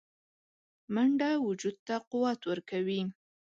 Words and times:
منډه 0.93 1.29
وجود 1.47 1.75
ته 1.87 1.95
قوت 2.09 2.41
ورکوي 2.49 3.01